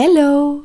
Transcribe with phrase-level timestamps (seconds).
[0.00, 0.62] Hello!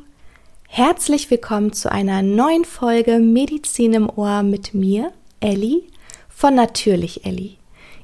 [0.67, 5.81] Herzlich willkommen zu einer neuen Folge Medizin im Ohr mit mir, Ellie,
[6.29, 7.55] von Natürlich Ellie.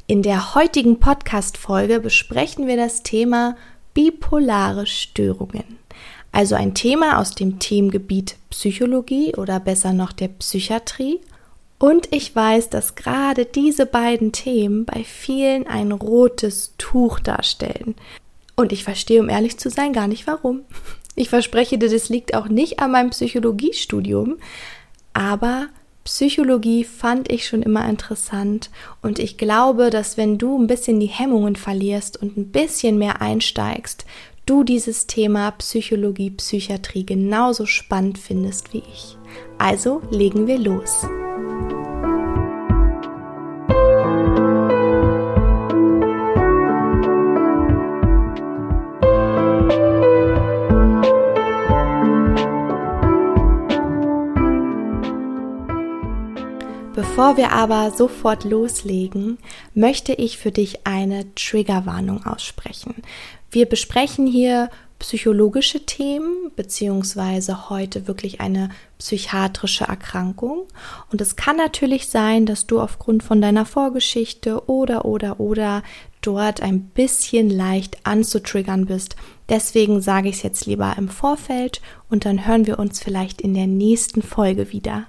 [0.07, 3.55] In der heutigen Podcast-Folge besprechen wir das Thema
[3.93, 5.77] bipolare Störungen.
[6.31, 11.19] Also ein Thema aus dem Themengebiet Psychologie oder besser noch der Psychiatrie.
[11.77, 17.93] Und ich weiß, dass gerade diese beiden Themen bei vielen ein rotes Tuch darstellen.
[18.55, 20.61] Und ich verstehe, um ehrlich zu sein, gar nicht warum.
[21.19, 24.37] Ich verspreche dir, das liegt auch nicht an meinem Psychologiestudium,
[25.11, 25.67] aber
[26.05, 28.69] Psychologie fand ich schon immer interessant
[29.01, 33.21] und ich glaube, dass wenn du ein bisschen die Hemmungen verlierst und ein bisschen mehr
[33.21, 34.05] einsteigst,
[34.45, 39.17] du dieses Thema Psychologie, Psychiatrie genauso spannend findest wie ich.
[39.57, 41.05] Also legen wir los.
[57.29, 59.37] Bevor wir aber sofort loslegen,
[59.75, 63.03] möchte ich für dich eine Triggerwarnung aussprechen.
[63.51, 70.65] Wir besprechen hier psychologische Themen, beziehungsweise heute wirklich eine psychiatrische Erkrankung.
[71.11, 75.83] Und es kann natürlich sein, dass du aufgrund von deiner Vorgeschichte oder, oder, oder
[76.21, 79.15] dort ein bisschen leicht anzutriggern bist.
[79.49, 83.53] Deswegen sage ich es jetzt lieber im Vorfeld und dann hören wir uns vielleicht in
[83.53, 85.05] der nächsten Folge wieder.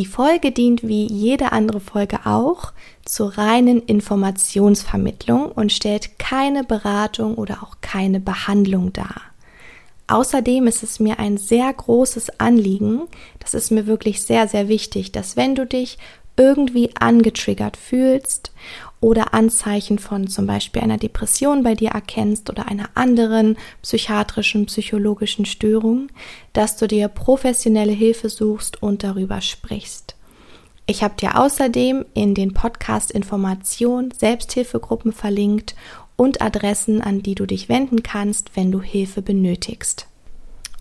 [0.00, 2.72] Die Folge dient wie jede andere Folge auch
[3.04, 9.20] zur reinen Informationsvermittlung und stellt keine Beratung oder auch keine Behandlung dar.
[10.08, 13.02] Außerdem ist es mir ein sehr großes Anliegen,
[13.40, 15.98] das ist mir wirklich sehr, sehr wichtig, dass wenn du dich
[16.34, 18.52] irgendwie angetriggert fühlst
[19.00, 25.46] oder Anzeichen von zum Beispiel einer Depression bei dir erkennst oder einer anderen psychiatrischen, psychologischen
[25.46, 26.08] Störung,
[26.52, 30.16] dass du dir professionelle Hilfe suchst und darüber sprichst.
[30.86, 35.74] Ich habe dir außerdem in den Podcast Informationen Selbsthilfegruppen verlinkt
[36.16, 40.06] und Adressen, an die du dich wenden kannst, wenn du Hilfe benötigst.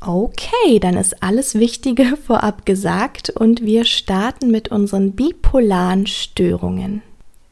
[0.01, 7.03] Okay, dann ist alles Wichtige vorab gesagt und wir starten mit unseren bipolaren Störungen.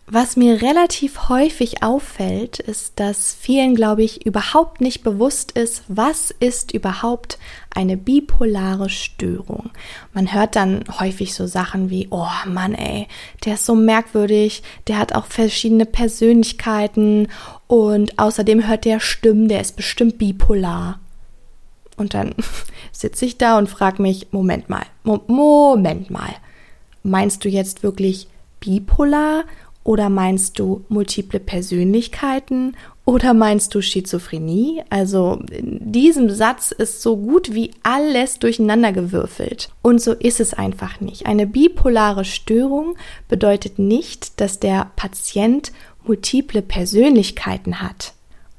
[0.10, 6.32] Was mir relativ häufig auffällt, ist, dass vielen, glaube ich, überhaupt nicht bewusst ist, was
[6.32, 7.38] ist überhaupt
[7.76, 9.70] eine bipolare Störung.
[10.14, 13.10] Man hört dann häufig so Sachen wie, oh Mann, ey,
[13.44, 17.28] der ist so merkwürdig, der hat auch verschiedene Persönlichkeiten
[17.68, 21.02] und außerdem hört der Stimmen, der ist bestimmt bipolar.
[21.98, 22.34] Und dann
[22.94, 26.34] sitze ich da und frage mich, Moment mal, Mo Moment mal,
[27.04, 28.30] meinst du jetzt wirklich
[28.62, 29.44] bipolar
[29.88, 32.76] oder meinst du multiple Persönlichkeiten?
[33.06, 34.84] Oder meinst du Schizophrenie?
[34.90, 39.70] Also in diesem Satz ist so gut wie alles durcheinandergewürfelt.
[39.82, 41.26] Und so ist es einfach nicht.
[41.26, 42.98] Eine bipolare Störung
[43.30, 45.72] bedeutet nicht, dass der Patient
[46.06, 48.12] multiple Persönlichkeiten hat.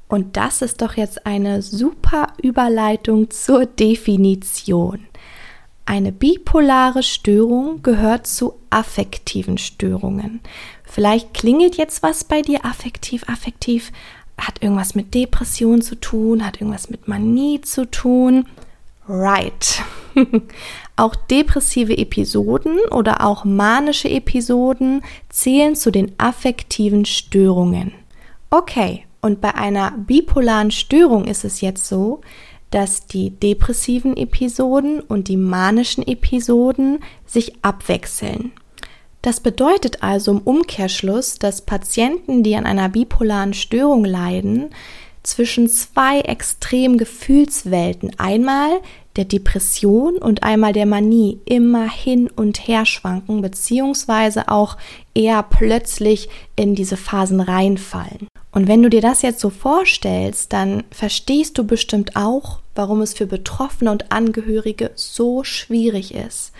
[0.07, 5.01] Und das ist doch jetzt eine super Überleitung zur Definition.
[5.89, 10.39] Eine bipolare Störung gehört zu affektiven Störungen.
[10.83, 13.91] Vielleicht klingelt jetzt was bei dir affektiv, affektiv,
[14.37, 18.45] hat irgendwas mit Depression zu tun, hat irgendwas mit Manie zu tun.
[19.07, 19.81] Right.
[20.95, 27.93] auch depressive Episoden oder auch manische Episoden zählen zu den affektiven Störungen.
[28.51, 32.21] Okay, und bei einer bipolaren Störung ist es jetzt so,
[32.71, 38.51] dass die depressiven Episoden und die manischen Episoden sich abwechseln.
[39.21, 44.69] Das bedeutet also im Umkehrschluss, dass Patienten, die an einer bipolaren Störung leiden,
[45.23, 48.79] zwischen zwei extremen Gefühlswelten, einmal
[49.17, 54.77] der Depression und einmal der Manie, immer hin und her schwanken, beziehungsweise auch
[55.13, 58.27] eher plötzlich in diese Phasen reinfallen.
[58.51, 63.13] Und wenn du dir das jetzt so vorstellst, dann verstehst du bestimmt auch, warum es
[63.13, 66.51] für Betroffene und Angehörige so schwierig ist.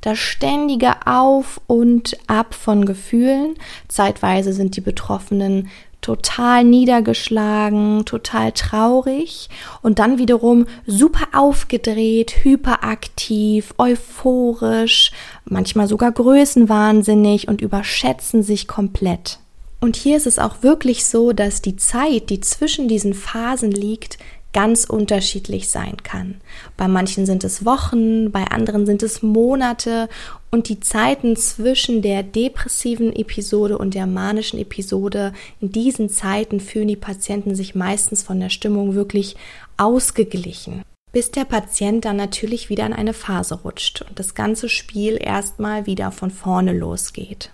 [0.00, 3.54] Das ständige Auf und Ab von Gefühlen.
[3.88, 5.68] Zeitweise sind die Betroffenen
[6.00, 9.48] total niedergeschlagen, total traurig
[9.82, 15.10] und dann wiederum super aufgedreht, hyperaktiv, euphorisch,
[15.44, 19.40] manchmal sogar größenwahnsinnig und überschätzen sich komplett.
[19.80, 24.18] Und hier ist es auch wirklich so, dass die Zeit, die zwischen diesen Phasen liegt,
[24.52, 26.36] ganz unterschiedlich sein kann.
[26.78, 30.08] Bei manchen sind es Wochen, bei anderen sind es Monate
[30.50, 36.88] und die Zeiten zwischen der depressiven Episode und der manischen Episode, in diesen Zeiten fühlen
[36.88, 39.36] die Patienten sich meistens von der Stimmung wirklich
[39.76, 40.82] ausgeglichen.
[41.12, 45.86] bis der Patient dann natürlich wieder in eine Phase rutscht und das ganze Spiel erstmal
[45.86, 47.50] wieder von vorne losgeht.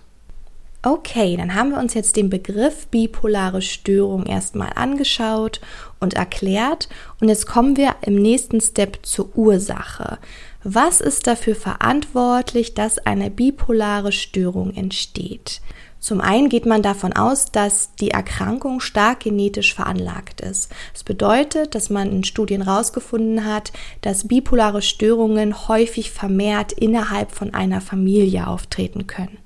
[0.85, 5.61] Okay, dann haben wir uns jetzt den Begriff bipolare Störung erstmal angeschaut
[6.01, 6.89] und erklärt
[7.21, 10.17] und jetzt kommen wir im nächsten Step zur Ursache.
[10.65, 15.61] Was ist dafür verantwortlich, dass eine bipolare Störung entsteht?
[16.01, 20.69] Zum einen geht man davon aus, dass die Erkrankung stark genetisch veranlagt ist.
[20.91, 23.71] Das bedeutet, dass man in Studien herausgefunden hat,
[24.01, 29.37] dass bipolare Störungen häufig vermehrt innerhalb von einer Familie auftreten können.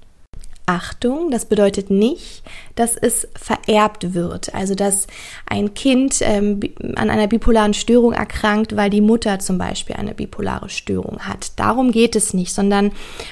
[0.70, 2.44] Achtung, das bedeutet nicht,
[2.78, 5.08] dass es vererbt wird, also dass
[5.48, 6.60] ein Kind ähm,
[6.96, 11.60] an einer bipolaren Störung erkrankt, weil die Mutter zum Beispiel eine bipolare Störung hat.
[11.60, 12.92] Darum geht es nicht, sondern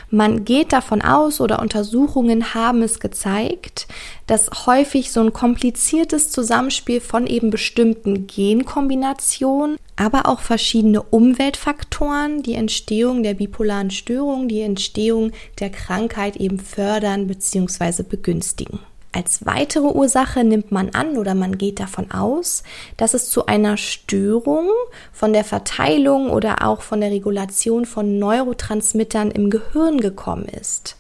[0.10, 3.88] man geht davon aus oder Untersuchungen haben es gezeigt,
[4.26, 12.56] dass häufig so ein kompliziertes Zusammenspiel von eben bestimmten Genkombinationen, aber auch verschiedene Umweltfaktoren die
[12.56, 18.02] Entstehung der bipolaren Störung, die Entstehung der Krankheit eben fördern bzw.
[18.02, 18.80] begünstigen.
[19.16, 22.64] Als weitere Ursache nimmt man an oder man geht davon aus,
[22.98, 24.68] dass es zu einer Störung
[25.14, 30.98] von der Verteilung oder auch von der Regulation von Neurotransmittern im Gehirn gekommen ist.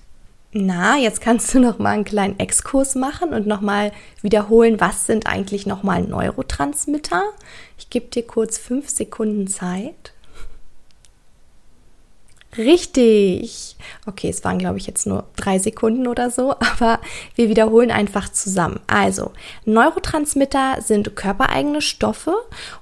[0.53, 3.91] Na, jetzt kannst du noch mal einen kleinen Exkurs machen und noch mal
[4.21, 7.21] wiederholen, was sind eigentlich noch mal Neurotransmitter?
[7.77, 10.13] Ich gebe dir kurz fünf Sekunden Zeit.
[12.57, 13.75] Richtig.
[14.05, 16.99] Okay, es waren, glaube ich, jetzt nur drei Sekunden oder so, aber
[17.35, 18.79] wir wiederholen einfach zusammen.
[18.87, 19.31] Also,
[19.65, 22.33] Neurotransmitter sind körpereigene Stoffe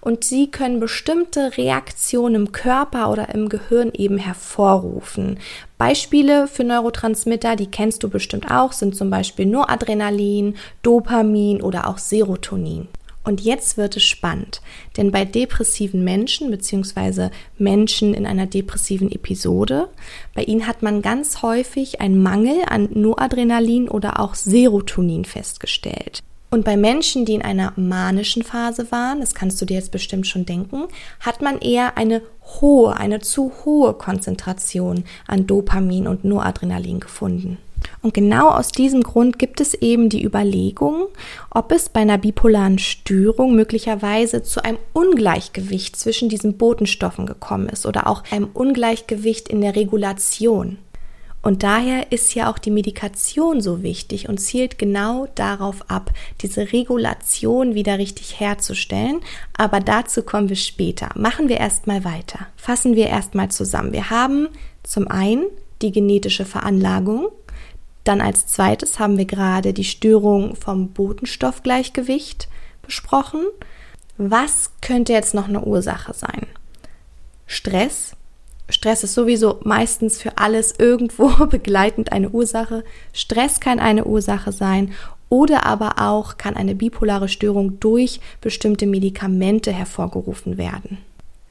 [0.01, 5.39] und sie können bestimmte Reaktionen im Körper oder im Gehirn eben hervorrufen.
[5.77, 11.97] Beispiele für Neurotransmitter, die kennst du bestimmt auch, sind zum Beispiel Noradrenalin, Dopamin oder auch
[11.97, 12.87] Serotonin.
[13.23, 14.61] Und jetzt wird es spannend,
[14.97, 17.29] denn bei depressiven Menschen bzw.
[17.57, 19.87] Menschen in einer depressiven Episode,
[20.33, 26.21] bei ihnen hat man ganz häufig einen Mangel an Noradrenalin oder auch Serotonin festgestellt.
[26.53, 30.27] Und bei Menschen, die in einer manischen Phase waren, das kannst du dir jetzt bestimmt
[30.27, 30.83] schon denken,
[31.19, 32.21] hat man eher eine
[32.61, 37.57] hohe, eine zu hohe Konzentration an Dopamin und Noradrenalin gefunden.
[38.01, 41.07] Und genau aus diesem Grund gibt es eben die Überlegung,
[41.49, 47.85] ob es bei einer bipolaren Störung möglicherweise zu einem Ungleichgewicht zwischen diesen Botenstoffen gekommen ist
[47.85, 50.77] oder auch einem Ungleichgewicht in der Regulation.
[51.43, 56.71] Und daher ist ja auch die Medikation so wichtig und zielt genau darauf ab, diese
[56.71, 59.19] Regulation wieder richtig herzustellen.
[59.57, 61.09] Aber dazu kommen wir später.
[61.15, 62.47] Machen wir erstmal weiter.
[62.55, 63.91] Fassen wir erstmal zusammen.
[63.91, 64.47] Wir haben
[64.83, 65.43] zum einen
[65.81, 67.27] die genetische Veranlagung,
[68.03, 72.47] dann als zweites haben wir gerade die Störung vom Botenstoffgleichgewicht
[72.81, 73.45] besprochen.
[74.17, 76.45] Was könnte jetzt noch eine Ursache sein?
[77.47, 78.15] Stress.
[78.69, 82.83] Stress ist sowieso meistens für alles irgendwo begleitend eine Ursache.
[83.13, 84.93] Stress kann eine Ursache sein
[85.29, 90.99] oder aber auch kann eine bipolare Störung durch bestimmte Medikamente hervorgerufen werden.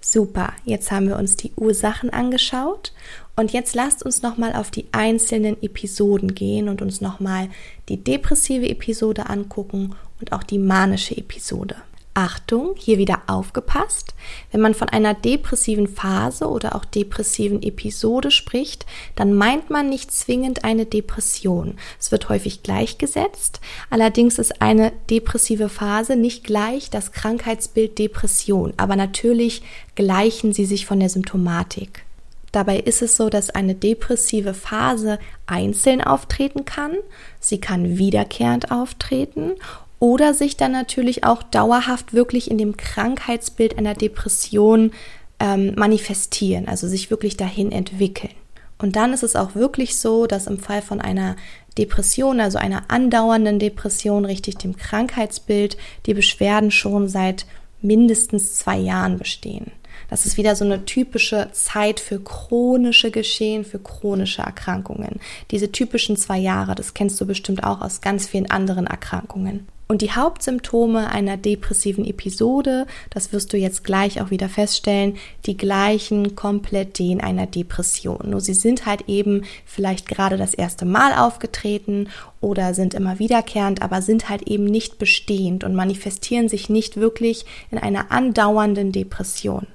[0.04, 2.92] Super, jetzt haben wir uns die Ursachen angeschaut
[3.36, 7.48] und jetzt lasst uns nochmal auf die einzelnen Episoden gehen und uns nochmal
[7.88, 11.76] die depressive Episode angucken und auch die manische Episode.
[12.14, 14.14] Achtung, hier wieder aufgepasst.
[14.50, 18.84] Wenn man von einer depressiven Phase oder auch depressiven Episode spricht,
[19.16, 21.78] dann meint man nicht zwingend eine Depression.
[21.98, 23.60] Es wird häufig gleichgesetzt.
[23.88, 29.62] Allerdings ist eine depressive Phase nicht gleich das Krankheitsbild Depression, aber natürlich
[29.94, 32.04] gleichen sie sich von der Symptomatik.
[32.52, 36.92] Dabei ist es so, dass eine depressive Phase einzeln auftreten kann.
[37.40, 39.54] Sie kann wiederkehrend auftreten
[40.02, 44.90] oder sich dann natürlich auch dauerhaft wirklich in dem Krankheitsbild einer Depression
[45.38, 48.32] ähm, manifestieren, also sich wirklich dahin entwickeln.
[48.78, 51.36] Und dann ist es auch wirklich so, dass im Fall von einer
[51.78, 57.46] Depression, also einer andauernden Depression, richtig dem Krankheitsbild, die Beschwerden schon seit
[57.80, 59.70] mindestens zwei Jahren bestehen.
[60.10, 65.20] Das ist wieder so eine typische Zeit für chronische Geschehen, für chronische Erkrankungen.
[65.52, 69.68] Diese typischen zwei Jahre, das kennst du bestimmt auch aus ganz vielen anderen Erkrankungen.
[69.92, 75.54] Und die Hauptsymptome einer depressiven Episode, das wirst du jetzt gleich auch wieder feststellen, die
[75.54, 78.30] gleichen komplett denen einer Depression.
[78.30, 82.08] Nur sie sind halt eben vielleicht gerade das erste Mal aufgetreten
[82.40, 87.44] oder sind immer wiederkehrend, aber sind halt eben nicht bestehend und manifestieren sich nicht wirklich
[87.70, 89.66] in einer andauernden Depression.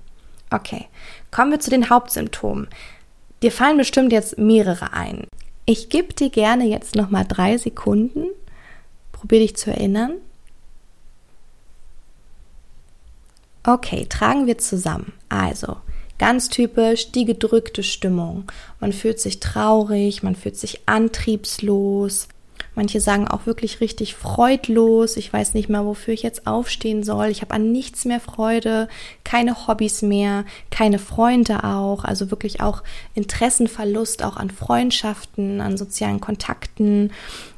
[0.50, 0.86] Okay,
[1.30, 2.70] kommen wir zu den Hauptsymptomen.
[3.44, 5.28] Dir fallen bestimmt jetzt mehrere ein.
[5.68, 8.26] Ich gebe dir gerne jetzt nochmal drei Sekunden,
[9.20, 10.14] Probier dich zu erinnern.
[13.64, 15.14] Okay, tragen wir zusammen.
[15.28, 15.78] Also,
[16.20, 18.52] ganz typisch die gedrückte Stimmung.
[18.80, 22.30] Man fühlt sich traurig, man fühlt sich antriebslos,
[22.78, 25.18] Manche sagen auch wirklich richtig freudlos.
[25.18, 27.30] Ich weiß nicht mehr, wofür ich jetzt aufstehen soll.
[27.30, 28.88] Ich habe an nichts mehr Freude,
[29.24, 32.04] keine Hobbys mehr, keine Freunde auch.
[32.04, 32.84] Also wirklich auch
[33.16, 37.12] Interessenverlust, auch an Freundschaften, an sozialen Kontakten.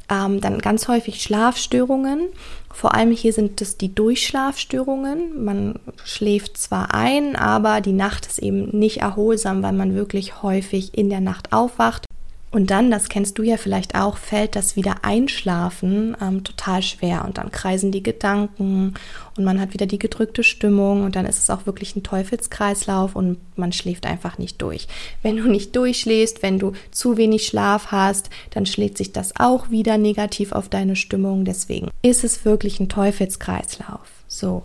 [0.09, 2.29] Ähm, dann ganz häufig Schlafstörungen.
[2.71, 5.43] Vor allem hier sind es die Durchschlafstörungen.
[5.43, 10.97] Man schläft zwar ein, aber die Nacht ist eben nicht erholsam, weil man wirklich häufig
[10.97, 12.08] in der Nacht aufwacht.
[12.51, 17.24] Und dann, das kennst du ja vielleicht auch, fällt das wieder Einschlafen ähm, total schwer
[17.25, 18.96] und dann kreisen die Gedanken
[19.38, 23.15] und man hat wieder die gedrückte Stimmung und dann ist es auch wirklich ein Teufelskreislauf
[23.15, 24.88] und man schläft einfach nicht durch.
[25.22, 29.70] Wenn du nicht durchschläfst, wenn du zu wenig Schlaf hast, dann schlägt sich das auch
[29.70, 31.46] wieder negativ auf deine Stimmung.
[31.46, 34.20] Deswegen ist es wirklich ein Teufelskreislauf.
[34.27, 34.63] So,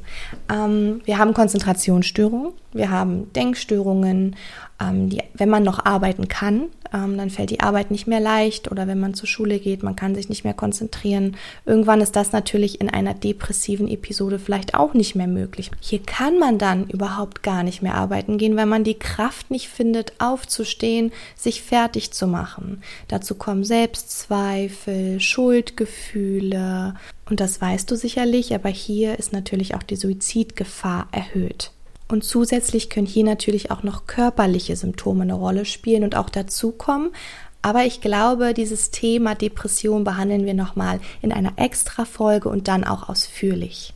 [0.52, 4.36] ähm, wir haben Konzentrationsstörungen, wir haben Denkstörungen,
[4.80, 8.70] ähm, die, wenn man noch arbeiten kann, ähm, dann fällt die Arbeit nicht mehr leicht
[8.70, 11.36] oder wenn man zur Schule geht, man kann sich nicht mehr konzentrieren.
[11.64, 15.70] Irgendwann ist das natürlich in einer depressiven Episode vielleicht auch nicht mehr möglich.
[15.80, 19.68] Hier kann man dann überhaupt gar nicht mehr arbeiten gehen, weil man die Kraft nicht
[19.68, 22.82] findet, aufzustehen, sich fertig zu machen.
[23.08, 26.94] Dazu kommen Selbstzweifel, Schuldgefühle
[27.28, 31.73] und das weißt du sicherlich, aber hier ist natürlich auch die Suizidgefahr erhöht.
[32.14, 37.10] Und zusätzlich können hier natürlich auch noch körperliche Symptome eine Rolle spielen und auch dazukommen.
[37.60, 42.84] Aber ich glaube, dieses Thema Depression behandeln wir nochmal in einer extra Folge und dann
[42.84, 43.94] auch ausführlich.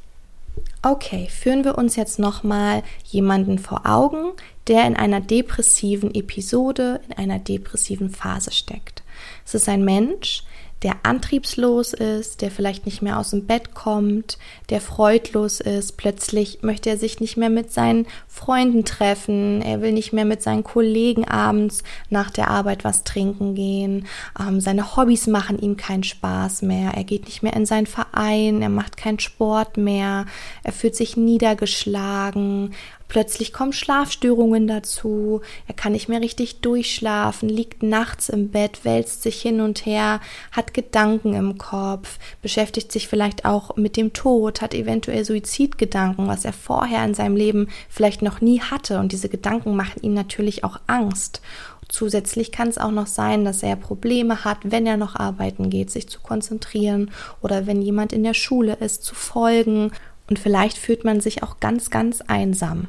[0.82, 4.32] Okay, führen wir uns jetzt nochmal jemanden vor Augen,
[4.66, 9.04] der in einer depressiven Episode, in einer depressiven Phase steckt.
[9.46, 10.42] Es ist ein Mensch,
[10.82, 14.38] der antriebslos ist, der vielleicht nicht mehr aus dem Bett kommt,
[14.70, 15.96] der freudlos ist.
[15.96, 20.42] Plötzlich möchte er sich nicht mehr mit seinen Freunden treffen, er will nicht mehr mit
[20.42, 24.06] seinen Kollegen abends nach der Arbeit was trinken gehen.
[24.38, 28.62] Ähm, seine Hobbys machen ihm keinen Spaß mehr, er geht nicht mehr in seinen Verein,
[28.62, 30.26] er macht keinen Sport mehr,
[30.62, 32.74] er fühlt sich niedergeschlagen,
[33.08, 35.40] Plötzlich kommen Schlafstörungen dazu.
[35.66, 40.20] Er kann nicht mehr richtig durchschlafen, liegt nachts im Bett, wälzt sich hin und her,
[40.52, 46.44] hat Gedanken im Kopf, beschäftigt sich vielleicht auch mit dem Tod, hat eventuell Suizidgedanken, was
[46.44, 48.98] er vorher in seinem Leben vielleicht noch nie hatte.
[48.98, 51.40] Und diese Gedanken machen ihm natürlich auch Angst.
[51.88, 55.90] Zusätzlich kann es auch noch sein, dass er Probleme hat, wenn er noch arbeiten geht,
[55.90, 57.10] sich zu konzentrieren
[57.40, 59.92] oder wenn jemand in der Schule ist, zu folgen.
[60.28, 62.88] Und vielleicht fühlt man sich auch ganz, ganz einsam.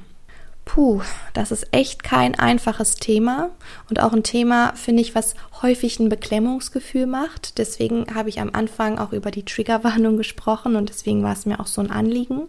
[0.71, 1.01] Puh,
[1.33, 3.49] das ist echt kein einfaches Thema
[3.89, 5.33] und auch ein Thema, finde ich, was
[5.63, 7.57] häufig ein Beklemmungsgefühl macht.
[7.57, 11.59] Deswegen habe ich am Anfang auch über die Triggerwarnung gesprochen und deswegen war es mir
[11.59, 12.43] auch so ein Anliegen.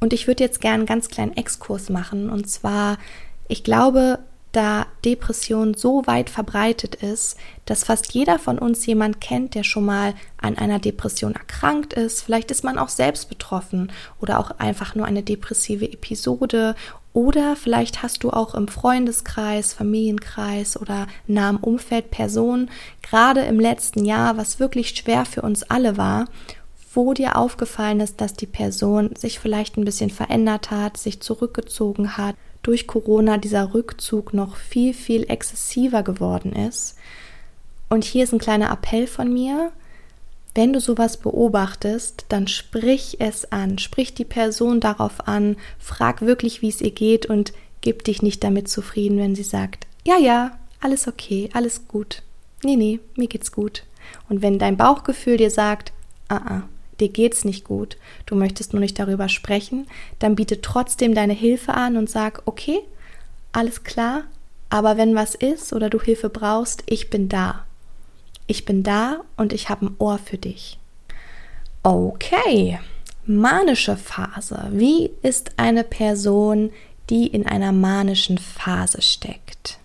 [0.00, 2.96] Und ich würde jetzt gerne einen ganz kleinen Exkurs machen und zwar,
[3.48, 4.20] ich glaube,
[4.52, 9.84] da Depression so weit verbreitet ist, dass fast jeder von uns jemand kennt, der schon
[9.84, 12.22] mal an einer Depression erkrankt ist.
[12.22, 16.74] Vielleicht ist man auch selbst betroffen oder auch einfach nur eine depressive Episode
[17.12, 22.70] oder vielleicht hast du auch im Freundeskreis, Familienkreis oder nahem Umfeld Personen,
[23.02, 26.26] gerade im letzten Jahr, was wirklich schwer für uns alle war,
[26.94, 32.16] wo dir aufgefallen ist, dass die Person sich vielleicht ein bisschen verändert hat, sich zurückgezogen
[32.16, 36.96] hat, durch Corona dieser Rückzug noch viel, viel exzessiver geworden ist.
[37.88, 39.72] Und hier ist ein kleiner Appell von mir.
[40.58, 46.62] Wenn du sowas beobachtest, dann sprich es an, sprich die Person darauf an, frag wirklich,
[46.62, 50.58] wie es ihr geht und gib dich nicht damit zufrieden, wenn sie sagt, ja, ja,
[50.80, 52.24] alles okay, alles gut.
[52.64, 53.84] Nee, nee, mir geht's gut.
[54.28, 55.92] Und wenn dein Bauchgefühl dir sagt,
[56.26, 56.62] ah, ah,
[56.98, 57.96] dir geht's nicht gut,
[58.26, 59.86] du möchtest nur nicht darüber sprechen,
[60.18, 62.80] dann biete trotzdem deine Hilfe an und sag, okay,
[63.52, 64.24] alles klar,
[64.70, 67.64] aber wenn was ist oder du Hilfe brauchst, ich bin da.
[68.50, 70.78] Ich bin da und ich habe ein Ohr für dich.
[71.82, 72.80] Okay,
[73.26, 74.68] manische Phase.
[74.72, 76.70] Wie ist eine Person,
[77.10, 79.78] die in einer manischen Phase steckt?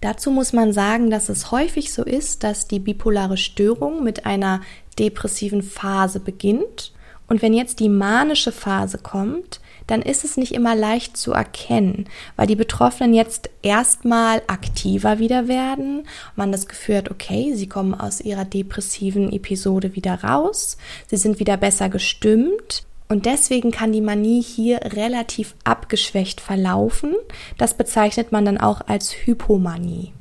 [0.00, 4.62] Dazu muss man sagen, dass es häufig so ist, dass die bipolare Störung mit einer
[4.98, 6.92] depressiven Phase beginnt.
[7.28, 12.06] Und wenn jetzt die manische Phase kommt, dann ist es nicht immer leicht zu erkennen,
[12.36, 17.94] weil die Betroffenen jetzt erstmal aktiver wieder werden, man das Gefühl hat, okay, sie kommen
[17.94, 20.76] aus ihrer depressiven Episode wieder raus,
[21.06, 22.84] sie sind wieder besser gestimmt.
[23.06, 27.14] Und deswegen kann die Manie hier relativ abgeschwächt verlaufen.
[27.58, 30.14] Das bezeichnet man dann auch als Hypomanie.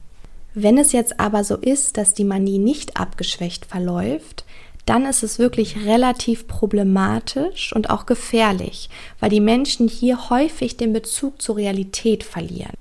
[0.54, 4.43] Wenn es jetzt aber so ist, dass die Manie nicht abgeschwächt verläuft,
[4.86, 10.94] dann ist es wirklich relativ problematisch und auch gefährlich, weil die Menschen hier häufig den
[10.94, 12.74] Bezug zur Realität verlieren.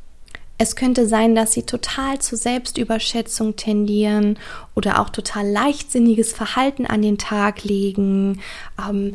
[0.58, 4.38] Es könnte sein, dass sie total zur Selbstüberschätzung tendieren
[4.76, 8.40] oder auch total leichtsinniges Verhalten an den Tag legen,
[8.78, 9.14] ähm,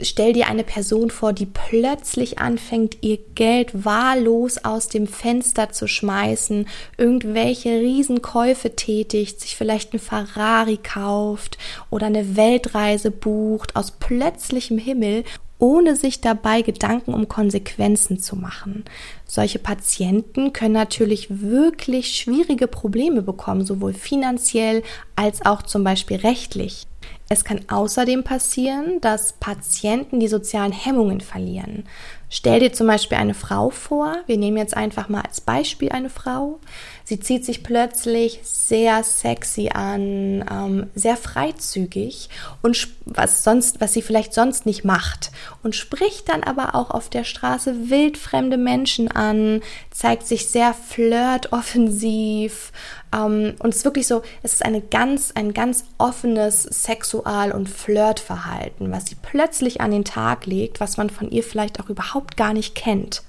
[0.00, 5.86] stell dir eine Person vor, die plötzlich anfängt, ihr Geld wahllos aus dem Fenster zu
[5.86, 11.58] schmeißen, irgendwelche Riesenkäufe tätigt, sich vielleicht ein Ferrari kauft
[11.90, 15.24] oder eine Weltreise bucht aus plötzlichem Himmel,
[15.58, 18.84] ohne sich dabei Gedanken um Konsequenzen zu machen.
[19.26, 24.82] Solche Patienten können natürlich wirklich schwierige Probleme bekommen, sowohl finanziell
[25.14, 26.88] als auch zum Beispiel rechtlich.
[27.32, 31.84] Es kann außerdem passieren, dass Patienten die sozialen Hemmungen verlieren.
[32.28, 36.10] Stell dir zum Beispiel eine Frau vor, wir nehmen jetzt einfach mal als Beispiel eine
[36.10, 36.60] Frau.
[37.04, 42.28] Sie zieht sich plötzlich sehr sexy an, ähm, sehr freizügig
[42.60, 45.30] und was sonst, was sie vielleicht sonst nicht macht
[45.62, 49.60] und spricht dann aber auch auf der Straße wildfremde Menschen an,
[49.90, 52.72] zeigt sich sehr flirtoffensiv,
[53.14, 57.68] ähm, und es ist wirklich so, es ist eine ganz, ein ganz offenes Sexual- und
[57.68, 62.36] Flirtverhalten, was sie plötzlich an den Tag legt, was man von ihr vielleicht auch überhaupt
[62.36, 63.22] gar nicht kennt.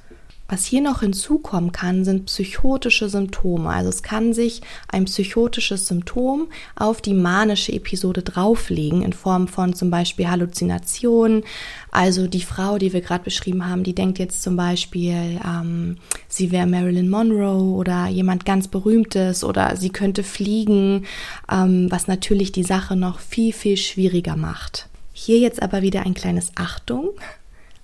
[0.49, 3.69] Was hier noch hinzukommen kann, sind psychotische Symptome.
[3.69, 9.73] Also es kann sich ein psychotisches Symptom auf die manische Episode drauflegen in Form von
[9.73, 11.43] zum Beispiel Halluzinationen.
[11.93, 15.97] Also die Frau, die wir gerade beschrieben haben, die denkt jetzt zum Beispiel, ähm,
[16.27, 21.05] sie wäre Marilyn Monroe oder jemand ganz Berühmtes oder sie könnte fliegen,
[21.51, 24.89] ähm, was natürlich die Sache noch viel, viel schwieriger macht.
[25.13, 27.09] Hier jetzt aber wieder ein kleines Achtung.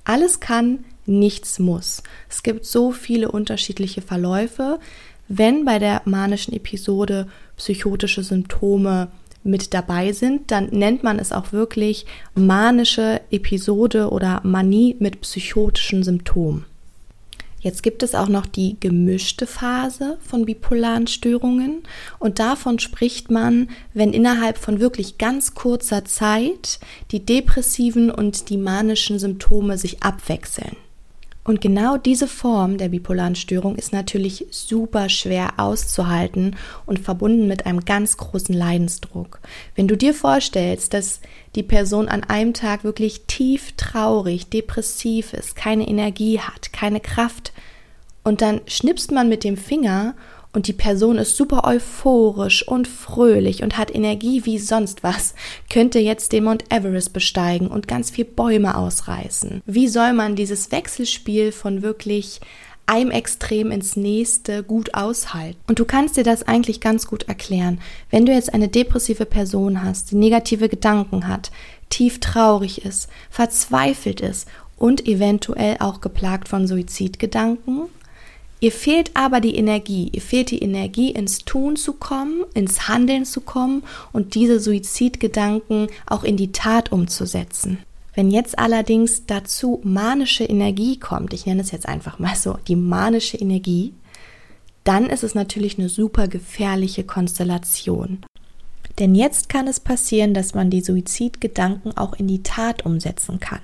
[0.06, 2.02] Alles kann, nichts muss.
[2.30, 4.80] Es gibt so viele unterschiedliche Verläufe.
[5.28, 9.10] Wenn bei der manischen Episode psychotische Symptome
[9.44, 12.06] mit dabei sind, dann nennt man es auch wirklich
[12.36, 16.66] manische Episode oder Manie mit psychotischen Symptomen.
[17.62, 21.84] Jetzt gibt es auch noch die gemischte Phase von bipolaren Störungen
[22.18, 26.80] und davon spricht man, wenn innerhalb von wirklich ganz kurzer Zeit
[27.12, 30.78] die depressiven und die manischen Symptome sich abwechseln.
[31.50, 37.66] Und genau diese Form der bipolaren Störung ist natürlich super schwer auszuhalten und verbunden mit
[37.66, 39.40] einem ganz großen Leidensdruck.
[39.74, 41.22] Wenn du dir vorstellst, dass
[41.56, 47.52] die Person an einem Tag wirklich tief traurig, depressiv ist, keine Energie hat, keine Kraft,
[48.24, 50.14] und dann schnipst man mit dem Finger
[50.52, 55.36] und die Person ist super euphorisch und fröhlich und hat Energie wie sonst was,
[55.70, 59.62] könnte jetzt den Mount Everest besteigen und ganz viel Bäume ausreißen.
[59.66, 62.42] Wie soll man dieses Wechselspiel von wirklich
[62.90, 65.60] einem Extrem ins nächste gut aushalten.
[65.68, 67.80] Und du kannst dir das eigentlich ganz gut erklären.
[68.10, 71.52] Wenn du jetzt eine depressive Person hast, die negative Gedanken hat,
[71.92, 77.90] tief traurig ist, verzweifelt ist und eventuell auch geplagt von Suizidgedanken,
[78.62, 80.10] Ihr fehlt aber die Energie.
[80.12, 85.88] Ihr fehlt die Energie, ins Tun zu kommen, ins Handeln zu kommen und diese Suizidgedanken
[86.06, 87.80] auch in die Tat umzusetzen.
[88.16, 92.76] Wenn jetzt allerdings dazu manische Energie kommt, ich nenne es jetzt einfach mal so, die
[92.76, 93.94] manische Energie,
[94.84, 98.20] dann ist es natürlich eine super gefährliche Konstellation.
[98.98, 103.62] Denn jetzt kann es passieren, dass man die Suizidgedanken auch in die Tat umsetzen kann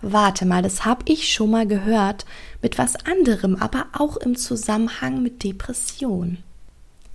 [0.00, 2.24] warte mal, das habe ich schon mal gehört,
[2.60, 6.38] mit was anderem, aber auch im Zusammenhang mit Depression.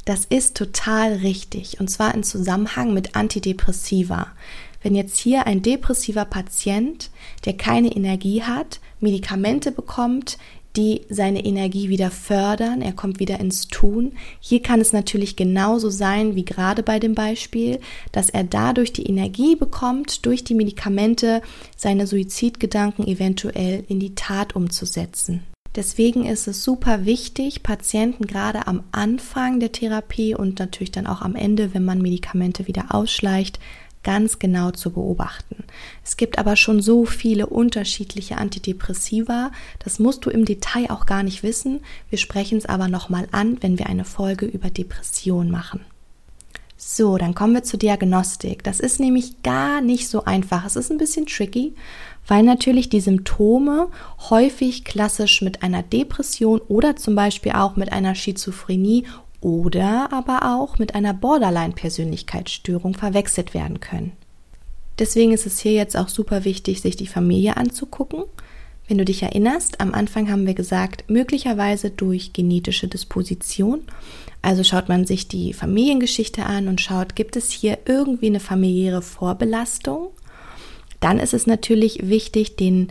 [0.06, 4.27] Das ist total richtig, und zwar im Zusammenhang mit Antidepressiva.
[4.82, 7.10] Wenn jetzt hier ein depressiver Patient,
[7.45, 10.38] der keine Energie hat, Medikamente bekommt,
[10.77, 14.13] die seine Energie wieder fördern, er kommt wieder ins Tun.
[14.39, 17.79] Hier kann es natürlich genauso sein wie gerade bei dem Beispiel,
[18.11, 21.41] dass er dadurch die Energie bekommt, durch die Medikamente
[21.75, 25.43] seine Suizidgedanken eventuell in die Tat umzusetzen.
[25.75, 31.21] Deswegen ist es super wichtig, Patienten gerade am Anfang der Therapie und natürlich dann auch
[31.21, 33.59] am Ende, wenn man Medikamente wieder ausschleicht,
[34.03, 35.63] ganz genau zu beobachten.
[36.03, 41.23] Es gibt aber schon so viele unterschiedliche Antidepressiva, das musst du im Detail auch gar
[41.23, 41.81] nicht wissen.
[42.10, 45.81] Wir sprechen es aber nochmal an, wenn wir eine Folge über Depression machen.
[46.79, 48.63] So, dann kommen wir zur Diagnostik.
[48.63, 50.63] Das ist nämlich gar nicht so einfach.
[50.63, 51.73] Es ist ein bisschen tricky,
[52.27, 53.89] weil natürlich die Symptome
[54.29, 59.05] häufig klassisch mit einer Depression oder zum Beispiel auch mit einer Schizophrenie
[59.41, 64.13] oder aber auch mit einer Borderline-Persönlichkeitsstörung verwechselt werden können.
[65.00, 68.23] Deswegen ist es hier jetzt auch super wichtig, sich die Familie anzugucken.
[68.88, 73.82] Wenn du dich erinnerst, am Anfang haben wir gesagt, möglicherweise durch genetische Disposition.
[74.41, 79.02] Also schaut man sich die Familiengeschichte an und schaut, gibt es hier irgendwie eine familiäre
[79.02, 80.10] Vorbelastung?
[81.00, 82.88] Dann ist es natürlich wichtig, den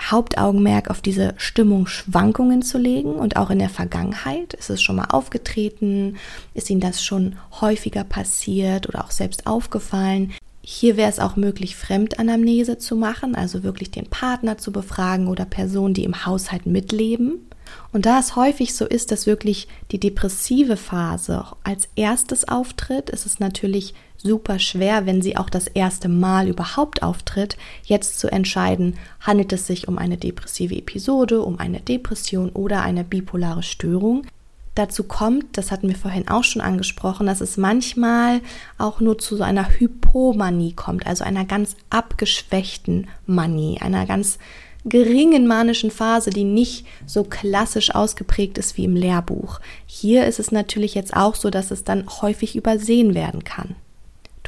[0.00, 4.54] Hauptaugenmerk auf diese Stimmungsschwankungen zu legen und auch in der Vergangenheit.
[4.54, 6.16] Ist es schon mal aufgetreten?
[6.54, 10.32] Ist Ihnen das schon häufiger passiert oder auch selbst aufgefallen?
[10.62, 15.44] Hier wäre es auch möglich, Fremdanamnese zu machen, also wirklich den Partner zu befragen oder
[15.44, 17.46] Personen, die im Haushalt mitleben.
[17.92, 23.26] Und da es häufig so ist, dass wirklich die depressive Phase als erstes auftritt, ist
[23.26, 28.96] es natürlich super schwer, wenn sie auch das erste Mal überhaupt auftritt, jetzt zu entscheiden,
[29.20, 34.26] handelt es sich um eine depressive Episode, um eine Depression oder eine bipolare Störung.
[34.74, 38.40] Dazu kommt, das hatten wir vorhin auch schon angesprochen, dass es manchmal
[38.78, 44.38] auch nur zu so einer Hypomanie kommt, also einer ganz abgeschwächten Manie, einer ganz
[44.84, 49.60] geringen manischen Phase, die nicht so klassisch ausgeprägt ist wie im Lehrbuch.
[49.86, 53.74] Hier ist es natürlich jetzt auch so, dass es dann häufig übersehen werden kann.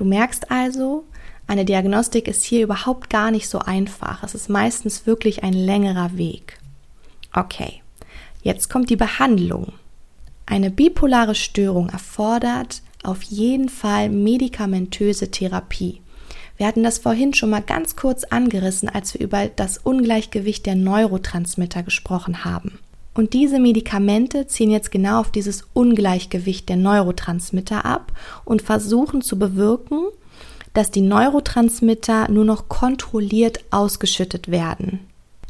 [0.03, 1.05] Du merkst also,
[1.47, 4.25] eine Diagnostik ist hier überhaupt gar nicht so einfach.
[4.25, 6.59] Es ist meistens wirklich ein längerer Weg.
[7.33, 7.83] Okay,
[8.43, 9.75] jetzt kommt die Behandlung.
[10.45, 16.01] Eine bipolare Störung erfordert auf jeden Fall medikamentöse Therapie.
[16.57, 20.75] Wir hatten das vorhin schon mal ganz kurz angerissen, als wir über das Ungleichgewicht der
[20.75, 22.81] Neurotransmitter gesprochen haben.
[23.15, 28.13] Und diese Medikamente ziehen jetzt genau auf dieses Ungleichgewicht der Neurotransmitter ab
[28.45, 30.07] und versuchen zu bewirken,
[30.73, 35.01] dass die Neurotransmitter nur noch kontrolliert ausgeschüttet werden.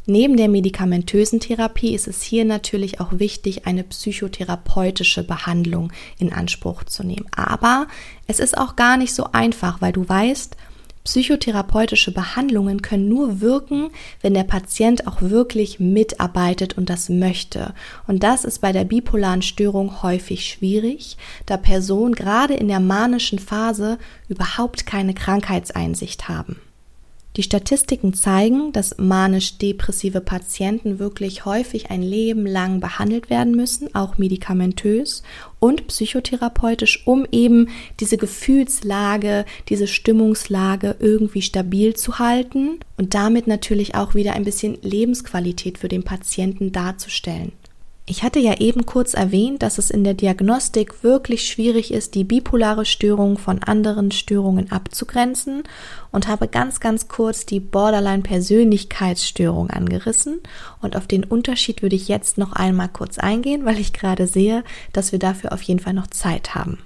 [0.05, 6.83] Neben der medikamentösen Therapie ist es hier natürlich auch wichtig, eine psychotherapeutische Behandlung in Anspruch
[6.83, 7.25] zu nehmen.
[7.33, 7.87] Aber
[8.27, 10.57] es ist auch gar nicht so einfach, weil du weißt,
[11.03, 17.73] Psychotherapeutische Behandlungen können nur wirken, wenn der Patient auch wirklich mitarbeitet und das möchte.
[18.07, 23.39] Und das ist bei der bipolaren Störung häufig schwierig, da Personen gerade in der manischen
[23.39, 23.97] Phase
[24.29, 26.61] überhaupt keine Krankheitseinsicht haben.
[27.35, 34.19] Die Statistiken zeigen, dass manisch-depressive Patienten wirklich häufig ein Leben lang behandelt werden müssen, auch
[34.19, 35.23] medikamentös
[35.59, 37.69] und psychotherapeutisch, um eben
[37.99, 44.77] diese Gefühlslage, diese Stimmungslage irgendwie stabil zu halten und damit natürlich auch wieder ein bisschen
[44.83, 47.51] Lebensqualität für den Patienten darzustellen.
[48.05, 52.25] Ich hatte ja eben kurz erwähnt, dass es in der Diagnostik wirklich schwierig ist, die
[52.25, 55.63] bipolare Störung von anderen Störungen abzugrenzen
[56.11, 60.41] und habe ganz, ganz kurz die Borderline-Persönlichkeitsstörung angerissen.
[60.81, 64.65] Und auf den Unterschied würde ich jetzt noch einmal kurz eingehen, weil ich gerade sehe,
[64.91, 66.79] dass wir dafür auf jeden Fall noch Zeit haben.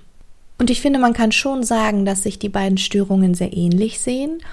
[0.59, 4.43] Und ich finde, man kann schon sagen, dass sich die beiden Störungen sehr ähnlich sehen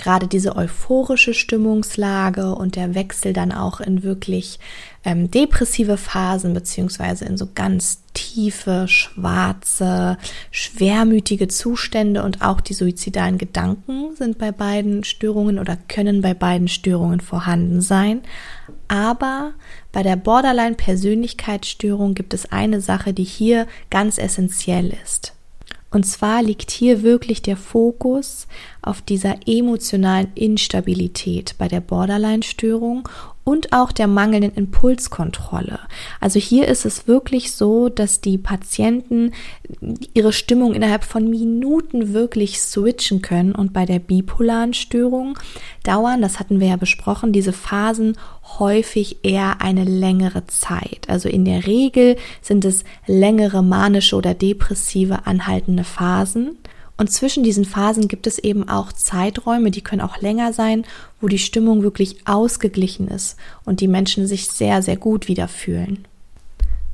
[0.00, 4.58] gerade diese euphorische Stimmungslage und der Wechsel dann auch in wirklich
[5.04, 10.16] ähm, depressive Phasen beziehungsweise in so ganz tiefe, schwarze,
[10.50, 16.68] schwermütige Zustände und auch die suizidalen Gedanken sind bei beiden Störungen oder können bei beiden
[16.68, 18.22] Störungen vorhanden sein.
[18.88, 19.52] Aber
[19.92, 25.34] bei der Borderline-Persönlichkeitsstörung gibt es eine Sache, die hier ganz essentiell ist.
[25.90, 28.46] Und zwar liegt hier wirklich der Fokus
[28.80, 33.08] auf dieser emotionalen Instabilität bei der Borderline-Störung
[33.50, 35.80] und auch der mangelnden Impulskontrolle.
[36.20, 39.32] Also hier ist es wirklich so, dass die Patienten
[40.14, 45.36] ihre Stimmung innerhalb von Minuten wirklich switchen können und bei der bipolaren Störung
[45.82, 48.16] dauern, das hatten wir ja besprochen, diese Phasen
[48.60, 51.08] häufig eher eine längere Zeit.
[51.08, 56.56] Also in der Regel sind es längere manische oder depressive anhaltende Phasen.
[57.00, 60.84] Und zwischen diesen Phasen gibt es eben auch Zeiträume, die können auch länger sein,
[61.18, 66.06] wo die Stimmung wirklich ausgeglichen ist und die Menschen sich sehr, sehr gut wieder fühlen.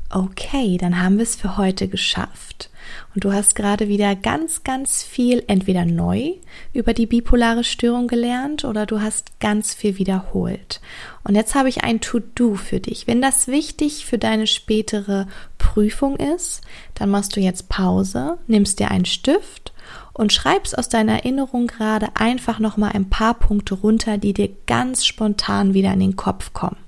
[0.09, 2.71] Okay, dann haben wir es für heute geschafft.
[3.17, 6.35] Und du hast gerade wieder ganz, ganz viel entweder neu
[6.73, 10.81] über die bipolare Störung gelernt oder du hast ganz viel wiederholt.
[11.25, 13.09] Und jetzt habe ich ein To-Do für dich.
[13.09, 15.27] Wenn das wichtig für deine spätere
[15.59, 16.61] Prüfung ist,
[16.95, 19.73] dann machst du jetzt Pause, nimmst dir einen Stift
[20.13, 25.05] und schreibst aus deiner Erinnerung gerade einfach nochmal ein paar Punkte runter, die dir ganz
[25.05, 26.86] spontan wieder in den Kopf kommen.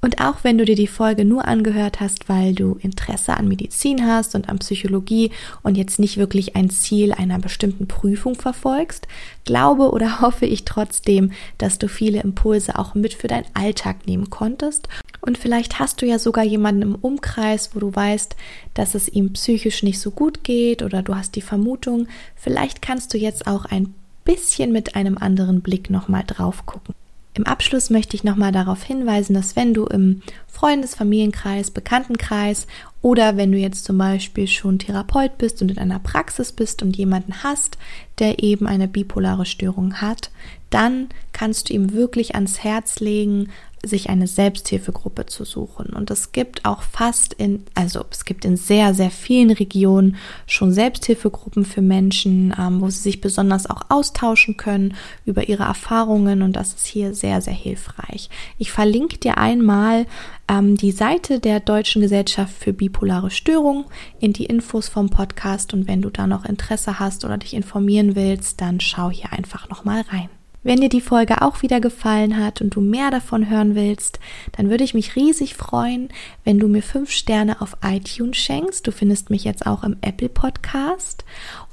[0.00, 4.06] Und auch wenn du dir die Folge nur angehört hast, weil du Interesse an Medizin
[4.06, 5.32] hast und an Psychologie
[5.62, 9.08] und jetzt nicht wirklich ein Ziel einer bestimmten Prüfung verfolgst,
[9.44, 14.30] glaube oder hoffe ich trotzdem, dass du viele Impulse auch mit für deinen Alltag nehmen
[14.30, 14.88] konntest.
[15.20, 18.36] Und vielleicht hast du ja sogar jemanden im Umkreis, wo du weißt,
[18.74, 22.06] dass es ihm psychisch nicht so gut geht oder du hast die Vermutung,
[22.36, 26.94] vielleicht kannst du jetzt auch ein bisschen mit einem anderen Blick nochmal drauf gucken.
[27.34, 32.66] Im Abschluss möchte ich nochmal darauf hinweisen, dass wenn du im Freundes-, Familienkreis, Bekanntenkreis
[33.00, 36.96] oder wenn du jetzt zum Beispiel schon Therapeut bist und in einer Praxis bist und
[36.96, 37.78] jemanden hast,
[38.18, 40.30] der eben eine bipolare Störung hat,
[40.70, 43.50] dann kannst du ihm wirklich ans Herz legen,
[43.84, 45.90] sich eine Selbsthilfegruppe zu suchen.
[45.90, 50.72] Und es gibt auch fast in, also es gibt in sehr, sehr vielen Regionen schon
[50.72, 56.42] Selbsthilfegruppen für Menschen, ähm, wo sie sich besonders auch austauschen können über ihre Erfahrungen.
[56.42, 58.30] Und das ist hier sehr, sehr hilfreich.
[58.58, 60.06] Ich verlinke dir einmal
[60.48, 63.84] ähm, die Seite der Deutschen Gesellschaft für bipolare Störung
[64.18, 65.72] in die Infos vom Podcast.
[65.74, 69.68] Und wenn du da noch Interesse hast oder dich informieren willst, dann schau hier einfach
[69.68, 70.28] nochmal rein.
[70.62, 74.18] Wenn dir die Folge auch wieder gefallen hat und du mehr davon hören willst,
[74.52, 76.08] dann würde ich mich riesig freuen,
[76.44, 78.86] wenn du mir fünf Sterne auf iTunes schenkst.
[78.86, 81.24] Du findest mich jetzt auch im Apple Podcast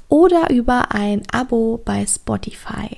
[0.08, 2.96] oder über ein Abo bei Spotify.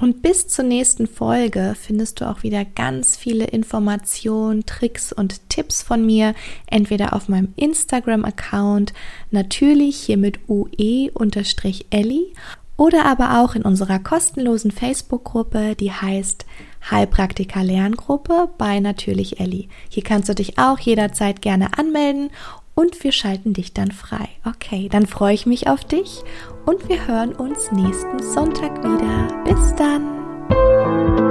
[0.00, 5.82] Und bis zur nächsten Folge findest du auch wieder ganz viele Informationen, Tricks und Tipps
[5.82, 6.34] von mir,
[6.66, 8.94] entweder auf meinem Instagram-Account,
[9.30, 11.12] natürlich hier mit ue-elli
[12.80, 16.46] oder aber auch in unserer kostenlosen Facebook-Gruppe, die heißt
[16.90, 19.68] Heilpraktiker Lerngruppe bei Natürlich Elli.
[19.90, 22.30] Hier kannst du dich auch jederzeit gerne anmelden
[22.74, 24.30] und wir schalten dich dann frei.
[24.46, 26.22] Okay, dann freue ich mich auf dich
[26.64, 29.28] und wir hören uns nächsten Sonntag wieder.
[29.44, 31.29] Bis dann!